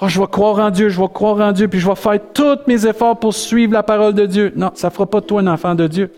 [0.00, 2.20] Oh, je vais croire en Dieu, je vais croire en Dieu, puis je vais faire
[2.34, 4.52] tous mes efforts pour suivre la parole de Dieu.
[4.54, 6.12] Non, ça ne fera pas de toi un enfant de Dieu.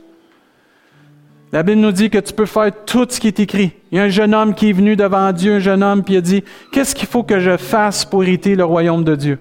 [1.53, 3.73] La Bible nous dit que tu peux faire tout ce qui est écrit.
[3.91, 6.15] Il y a un jeune homme qui est venu devant Dieu, un jeune homme, puis
[6.15, 9.39] il a dit, qu'est-ce qu'il faut que je fasse pour hériter le royaume de Dieu?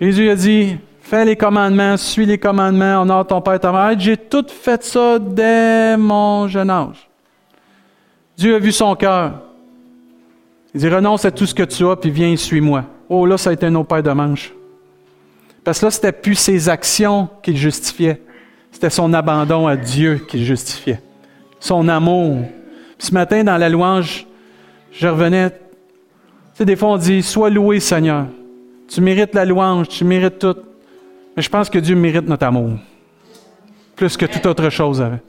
[0.00, 3.98] Jésus a dit, fais les commandements, suis les commandements, honore ton père et ta mère.
[3.98, 7.08] J'ai tout fait ça dès mon jeune âge.
[8.36, 9.42] Dieu a vu son cœur.
[10.74, 12.84] Il dit, renonce à tout ce que tu as, puis viens, suis-moi.
[13.08, 14.52] Oh, là, ça a été un autre de manches.
[15.62, 18.20] Parce que là, c'était plus ses actions qu'il justifiait.
[18.72, 21.00] C'était son abandon à Dieu qu'il justifiait.
[21.60, 22.44] Son amour.
[22.98, 24.26] Puis ce matin, dans la louange,
[24.90, 25.50] je revenais.
[25.50, 25.56] Tu
[26.54, 28.26] sais, des fois, on dit, sois loué, Seigneur.
[28.88, 30.56] Tu mérites la louange, tu mérites tout.
[31.36, 32.72] Mais je pense que Dieu mérite notre amour.
[33.96, 35.00] Plus que toute autre chose.
[35.00, 35.20] Avec.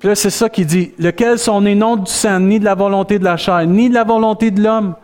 [0.00, 0.92] Puis là, c'est ça qu'il dit.
[0.98, 3.94] Lequel sont nés non du sang, ni de la volonté de la chair, ni de
[3.94, 4.94] la volonté de l'homme?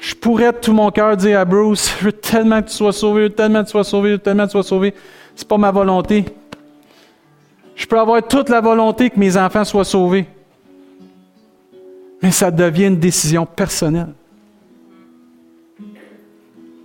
[0.00, 2.92] Je pourrais de tout mon cœur dire à Bruce, je veux tellement que tu sois
[2.92, 4.94] sauvé, je veux tellement que tu sois sauvé, je veux tellement que tu sois sauvé.
[5.34, 6.26] C'est pas ma volonté.
[7.74, 10.26] Je peux avoir toute la volonté que mes enfants soient sauvés.
[12.22, 14.12] Mais ça devient une décision personnelle.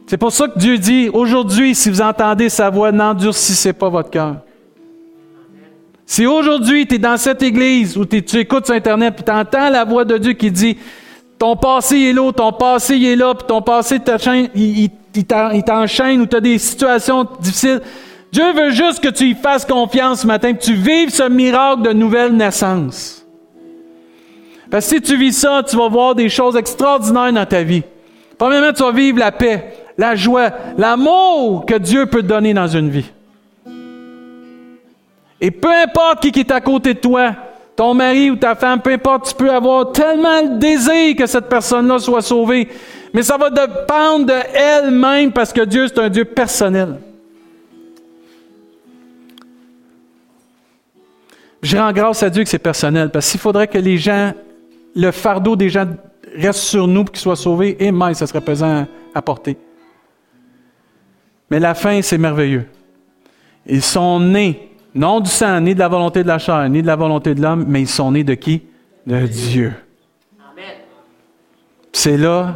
[0.07, 4.09] C'est pour ça que Dieu dit, aujourd'hui, si vous entendez sa voix, n'endurcissez pas votre
[4.09, 4.37] cœur.
[6.05, 9.69] Si aujourd'hui tu es dans cette église où tu écoutes sur Internet et tu entends
[9.69, 10.77] la voix de Dieu qui dit
[11.39, 13.99] Ton passé est là, ton passé est là, puis ton passé
[14.55, 17.81] il, il t'enchaîne ou tu as des situations difficiles.
[18.31, 21.83] Dieu veut juste que tu y fasses confiance ce matin, que tu vives ce miracle
[21.83, 23.23] de nouvelle naissance.
[24.71, 27.83] Parce que si tu vis ça, tu vas voir des choses extraordinaires dans ta vie.
[28.39, 32.89] Premièrement, tu vas vivre la paix, la joie, l'amour que Dieu peut donner dans une
[32.89, 33.11] vie.
[35.43, 37.35] Et peu importe qui est à côté de toi,
[37.75, 41.49] ton mari ou ta femme, peu importe, tu peux avoir tellement le désir que cette
[41.49, 42.69] personne-là soit sauvée.
[43.13, 46.97] Mais ça va dépendre d'elle-même parce que Dieu, c'est un Dieu personnel.
[51.61, 54.31] Je rends grâce à Dieu que c'est personnel parce qu'il faudrait que les gens,
[54.95, 55.87] le fardeau des gens
[56.37, 59.57] reste sur nous pour qu'ils soient sauvés, et mais ça serait pesant à porter.
[61.51, 62.65] Mais la fin, c'est merveilleux.
[63.65, 66.87] Ils sont nés non du sang, ni de la volonté de la chair, ni de
[66.87, 68.63] la volonté de l'homme, mais ils sont nés de qui?
[69.05, 69.73] De Dieu.
[71.91, 72.55] C'est là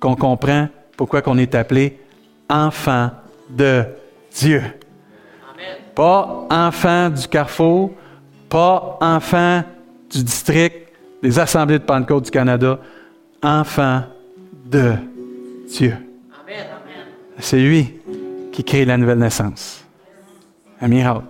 [0.00, 1.98] qu'on comprend pourquoi on est appelé
[2.48, 3.10] enfant
[3.48, 3.84] de
[4.34, 4.62] Dieu.
[5.94, 7.92] Pas enfant du carrefour,
[8.48, 9.62] pas enfant
[10.10, 10.88] du district
[11.22, 12.78] des assemblées de Pentecôte du Canada,
[13.42, 14.02] enfant
[14.64, 14.94] de
[15.68, 15.96] Dieu.
[17.38, 17.94] C'est lui
[18.52, 19.84] qui crée la nouvelle naissance.
[20.80, 21.24] Un miracle.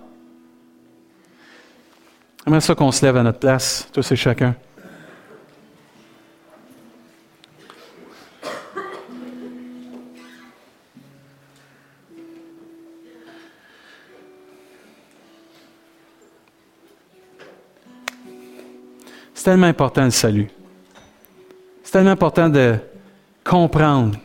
[2.49, 4.55] J'aimerais ça qu'on se lève à notre place, tous et chacun.
[19.35, 20.47] C'est tellement important le salut.
[21.83, 22.77] C'est tellement important de
[23.43, 24.17] comprendre.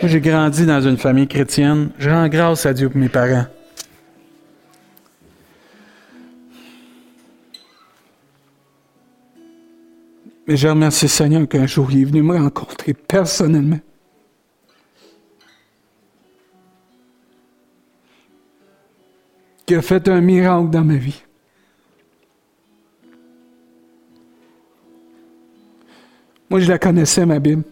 [0.00, 1.90] Moi, j'ai grandi dans une famille chrétienne.
[1.98, 3.46] Je rends grâce à Dieu pour mes parents.
[10.48, 13.80] Mais je remercie Seigneur qu'un jour il est venu me rencontrer personnellement.
[19.66, 21.22] Qui a fait un miracle dans ma vie.
[26.48, 27.64] Moi, je la connaissais, ma Bible.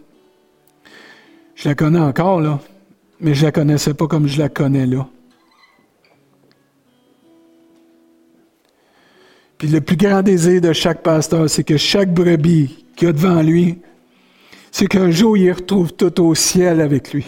[1.55, 2.59] Je la connais encore, là.
[3.19, 5.09] Mais je la connaissais pas comme je la connais là.
[9.57, 13.41] Puis le plus grand désir de chaque pasteur, c'est que chaque brebis qu'il a devant
[13.41, 13.79] lui,
[14.71, 17.25] c'est qu'un jour, il retrouve tout au ciel avec lui.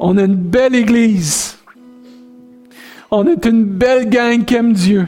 [0.00, 1.56] On a une belle église.
[3.08, 5.06] On est une belle gang qui aime Dieu.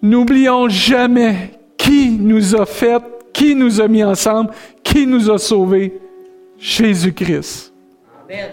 [0.00, 4.50] N'oublions jamais qui nous a fait, qui nous a mis ensemble,
[4.84, 6.00] qui nous a sauvés.
[6.58, 7.72] Jésus-Christ.
[8.24, 8.50] Amen.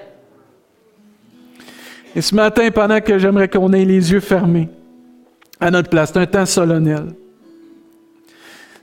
[2.16, 4.70] Et ce matin, pendant que j'aimerais qu'on ait les yeux fermés
[5.60, 7.16] à notre place, c'est un temps solennel.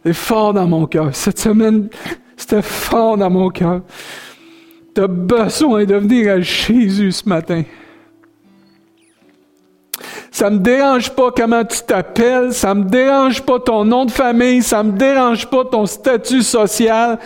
[0.05, 1.15] C'est fort dans mon cœur.
[1.15, 1.89] Cette semaine,
[2.37, 3.83] c'était fort dans mon cœur.
[4.95, 7.63] Tu as besoin de venir à Jésus ce matin.
[10.31, 14.63] Ça me dérange pas comment tu t'appelles, ça me dérange pas ton nom de famille,
[14.63, 17.19] ça me dérange pas ton statut social,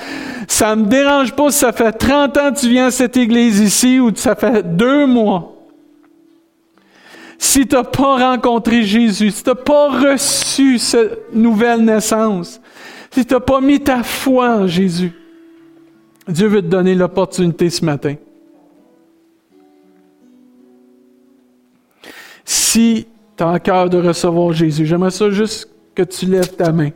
[0.48, 3.60] ça me dérange pas si ça fait 30 ans que tu viens à cette église
[3.60, 5.52] ici ou ça fait deux mois.
[7.38, 12.58] Si tu n'as pas rencontré Jésus, si tu n'as pas reçu cette nouvelle naissance,
[13.10, 15.12] si tu n'as pas mis ta foi en Jésus,
[16.26, 18.14] Dieu veut te donner l'opportunité ce matin.
[22.74, 23.06] Si
[23.36, 26.90] tu as un cœur de recevoir Jésus, j'aimerais ça juste que tu lèves ta main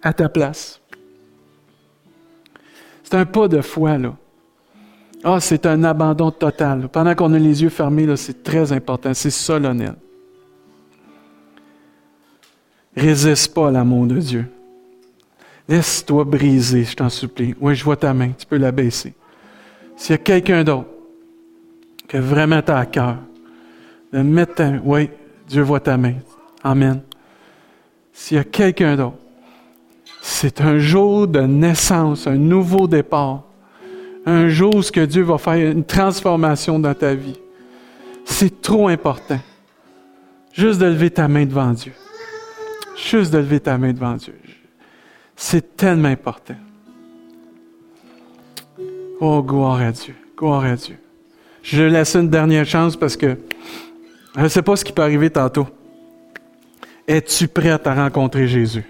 [0.00, 0.80] à ta place.
[3.04, 4.16] C'est un pas de foi, là.
[5.22, 6.88] Ah, c'est un abandon total.
[6.88, 9.96] Pendant qu'on a les yeux fermés, là, c'est très important, c'est solennel.
[12.96, 14.46] Résiste pas à l'amour de Dieu.
[15.68, 17.54] Laisse-toi briser, je t'en supplie.
[17.60, 19.12] Oui, je vois ta main, tu peux la baisser.
[19.94, 20.88] S'il y a quelqu'un d'autre
[22.08, 23.18] que vraiment tu as à cœur
[24.12, 25.10] de mettre ta main, oui,
[25.48, 26.14] Dieu voit ta main.
[26.62, 27.02] Amen.
[28.12, 29.16] S'il y a quelqu'un d'autre,
[30.20, 33.44] c'est un jour de naissance, un nouveau départ.
[34.26, 37.38] Un jour où que Dieu va faire une transformation dans ta vie.
[38.24, 39.40] C'est trop important.
[40.52, 41.92] Juste de lever ta main devant Dieu.
[42.96, 44.34] Juste de lever ta main devant Dieu.
[45.34, 46.56] C'est tellement important.
[49.20, 50.14] Oh, gloire à Dieu.
[50.36, 50.98] Gloire à Dieu.
[51.62, 53.38] Je laisse une dernière chance parce que
[54.38, 55.66] je ne sais pas ce qui peut arriver tantôt.
[57.08, 58.84] Es-tu prête à rencontrer Jésus?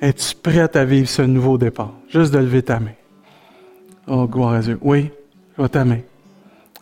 [0.00, 1.92] Es-tu prête à vivre ce nouveau départ?
[2.08, 2.94] Juste de lever ta main.
[4.06, 4.78] Oh, gloire à Dieu.
[4.80, 5.10] Oui,
[5.52, 5.98] je vois ta main.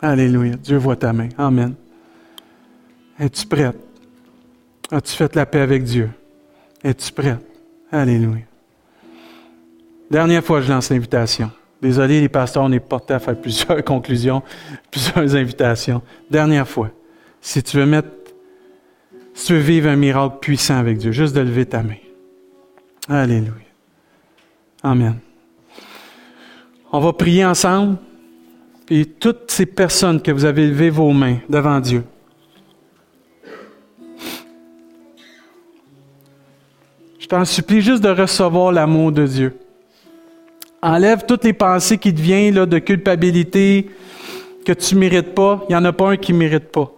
[0.01, 0.55] Alléluia.
[0.55, 1.27] Dieu voit ta main.
[1.37, 1.73] Amen.
[3.19, 3.75] Es-tu prête?
[4.89, 6.09] As-tu fait la paix avec Dieu?
[6.81, 7.41] Es-tu prête?
[7.91, 8.43] Alléluia.
[10.09, 11.51] Dernière fois, je lance l'invitation.
[11.81, 14.41] Désolé, les pasteurs, on est portés à faire plusieurs conclusions,
[14.89, 16.01] plusieurs invitations.
[16.31, 16.89] Dernière fois.
[17.41, 18.09] Si tu veux mettre,
[19.33, 21.95] si tu veux vivre un miracle puissant avec Dieu, juste de lever ta main.
[23.07, 23.53] Alléluia.
[24.83, 25.19] Amen.
[26.91, 27.97] On va prier ensemble.
[28.89, 32.03] Et toutes ces personnes que vous avez levé vos mains devant Dieu,
[37.19, 39.57] je t'en supplie juste de recevoir l'amour de Dieu.
[40.81, 43.89] Enlève toutes les pensées qui te viennent de culpabilité,
[44.63, 45.65] que tu ne mérites pas.
[45.67, 46.89] Il n'y en a pas un qui ne mérite pas.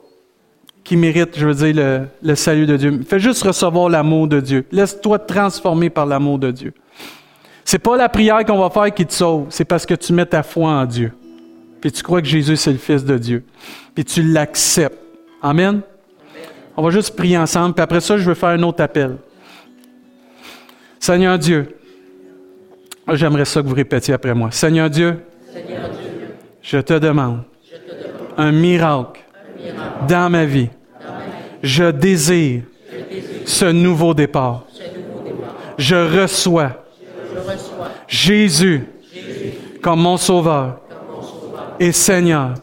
[0.90, 3.02] Qui mérite, je veux dire, le, salut de Dieu.
[3.08, 4.66] Fais juste recevoir l'amour de Dieu.
[4.72, 6.74] Laisse-toi transformer par l'amour de Dieu.
[7.64, 10.26] C'est pas la prière qu'on va faire qui te sauve, c'est parce que tu mets
[10.26, 11.14] ta foi en Dieu.
[11.80, 13.44] Puis tu crois que Jésus, c'est le Fils de Dieu.
[13.94, 14.98] Puis tu l'acceptes.
[15.44, 15.82] Amen?
[16.76, 19.18] On va juste prier ensemble, puis après ça, je vais faire un autre appel.
[21.00, 21.68] Seigneur Dieu,
[23.12, 24.50] j'aimerais ça que vous répétiez après moi.
[24.50, 25.20] Seigneur Dieu,
[26.64, 27.44] je, te demande,
[28.38, 29.22] un, miracle
[30.08, 30.70] dans ma vie.
[31.62, 32.64] Je, désire
[33.46, 34.66] ce nouveau départ.
[35.78, 36.84] Je reçois
[38.08, 38.86] Jésus,
[39.82, 40.80] comme mon sauveur,
[41.80, 42.56] et, Seigneur.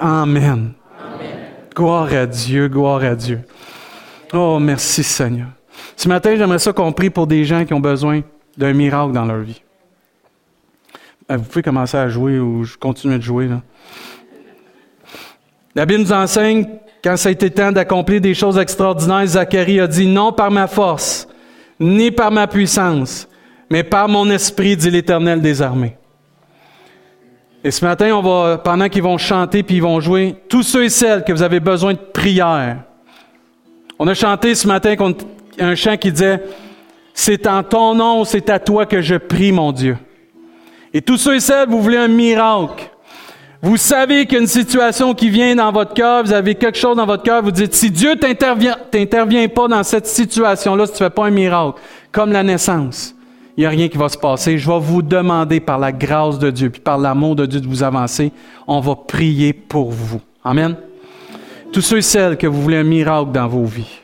[0.00, 0.72] Amen.
[1.74, 3.40] Gloire à Dieu, gloire à Dieu.
[4.32, 5.48] Oh, merci Seigneur.
[5.96, 8.22] Ce matin, j'aimerais ça qu'on prie pour des gens qui ont besoin
[8.56, 9.62] d'un miracle dans leur vie.
[11.30, 13.48] Euh, vous pouvez commencer à jouer ou je continue de jouer.
[15.74, 16.66] La Bible nous enseigne,
[17.02, 20.66] quand ça a été temps d'accomplir des choses extraordinaires, Zacharie a dit non par ma
[20.66, 21.26] force,
[21.80, 23.28] ni par ma puissance,
[23.68, 25.96] mais par mon esprit, dit l'Éternel des armées.
[27.64, 30.84] Et ce matin, on va, pendant qu'ils vont chanter puis ils vont jouer, tous ceux
[30.84, 32.78] et celles que vous avez besoin de prière.
[33.98, 34.94] On a chanté ce matin
[35.58, 36.42] un chant qui disait,
[37.14, 39.96] c'est en ton nom, c'est à toi que je prie, mon Dieu.
[40.94, 42.91] Et tous ceux et celles, vous voulez un miracle.
[43.64, 47.22] Vous savez qu'il situation qui vient dans votre cœur, vous avez quelque chose dans votre
[47.22, 51.26] cœur, vous dites, si Dieu t'intervient, t'intervient pas dans cette situation-là, si tu fais pas
[51.26, 51.78] un miracle,
[52.10, 53.14] comme la naissance,
[53.56, 54.58] il n'y a rien qui va se passer.
[54.58, 57.68] Je vais vous demander par la grâce de Dieu, puis par l'amour de Dieu de
[57.68, 58.32] vous avancer.
[58.66, 60.20] On va prier pour vous.
[60.42, 60.74] Amen.
[61.72, 64.00] Tous ceux et celles que vous voulez un miracle dans vos vies,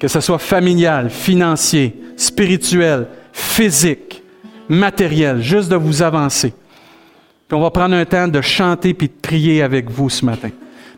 [0.00, 4.24] que ce soit familial, financier, spirituel, physique,
[4.68, 6.52] matériel, juste de vous avancer.
[7.48, 10.50] Puis on va prendre un temps de chanter puis de prier avec vous ce matin.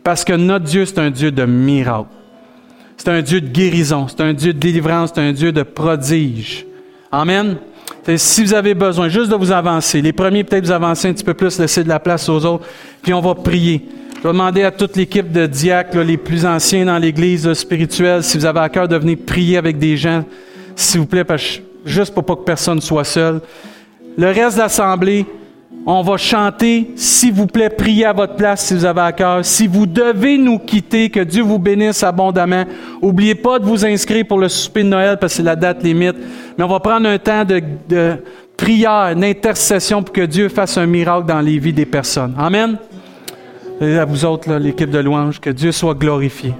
[0.03, 2.09] Parce que notre Dieu, c'est un Dieu de miracle.
[2.95, 6.65] C'est un Dieu de guérison, c'est un Dieu de délivrance, c'est un Dieu de prodige.
[7.11, 7.57] Amen.
[8.15, 11.23] Si vous avez besoin juste de vous avancer, les premiers peut-être vous avancer un petit
[11.23, 12.65] peu plus, laisser de la place aux autres,
[13.01, 13.85] puis on va prier.
[14.15, 18.37] Je vais demander à toute l'équipe de diacres, les plus anciens dans l'Église spirituelle, si
[18.37, 20.23] vous avez à cœur de venir prier avec des gens,
[20.75, 21.25] s'il vous plaît,
[21.85, 23.41] juste pour pas que personne soit seul.
[24.17, 25.25] Le reste de l'Assemblée,
[25.89, 29.45] on va chanter, s'il vous plaît, priez à votre place si vous avez à cœur.
[29.45, 32.65] Si vous devez nous quitter, que Dieu vous bénisse abondamment.
[33.01, 35.81] N'oubliez pas de vous inscrire pour le souper de Noël parce que c'est la date
[35.81, 36.17] limite.
[36.57, 38.17] Mais on va prendre un temps de,
[38.57, 42.35] prière, d'intercession pour que Dieu fasse un miracle dans les vies des personnes.
[42.37, 42.77] Amen.
[43.79, 46.53] À vous autres, l'équipe de louange, que Dieu soit glorifié.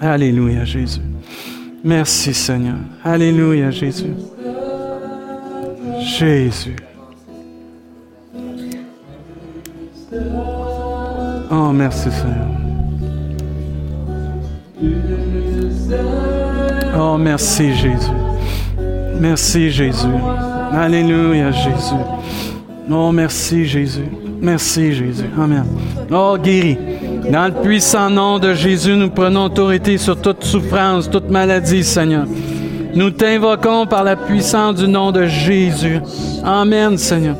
[0.00, 1.02] Alléluia, Jésus.
[1.84, 2.76] Merci, Seigneur.
[3.04, 4.14] Alléluia, Jésus.
[6.00, 6.76] Jésus.
[11.50, 12.46] Oh, merci Seigneur.
[16.98, 18.10] Oh, merci Jésus.
[19.20, 20.06] Merci Jésus.
[20.72, 21.94] Alléluia Jésus.
[22.90, 24.08] Oh, merci Jésus.
[24.40, 25.24] Merci Jésus.
[25.38, 25.64] Amen.
[26.10, 26.76] Oh, guéri.
[27.30, 32.26] Dans le puissant nom de Jésus, nous prenons autorité sur toute souffrance, toute maladie, Seigneur.
[32.94, 36.00] Nous t'invoquons par la puissance du nom de Jésus.
[36.44, 37.36] Amen, Seigneur.